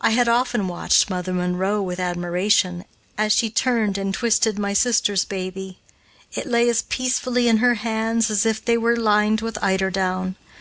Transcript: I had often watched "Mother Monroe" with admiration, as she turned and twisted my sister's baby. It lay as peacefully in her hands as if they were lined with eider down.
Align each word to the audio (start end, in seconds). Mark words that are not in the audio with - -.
I 0.00 0.10
had 0.10 0.28
often 0.28 0.68
watched 0.68 1.10
"Mother 1.10 1.32
Monroe" 1.32 1.82
with 1.82 1.98
admiration, 1.98 2.84
as 3.18 3.32
she 3.32 3.50
turned 3.50 3.98
and 3.98 4.14
twisted 4.14 4.56
my 4.56 4.72
sister's 4.72 5.24
baby. 5.24 5.80
It 6.32 6.46
lay 6.46 6.68
as 6.68 6.82
peacefully 6.82 7.48
in 7.48 7.56
her 7.56 7.74
hands 7.74 8.30
as 8.30 8.46
if 8.46 8.64
they 8.64 8.78
were 8.78 8.94
lined 8.96 9.40
with 9.40 9.58
eider 9.60 9.90
down. 9.90 10.36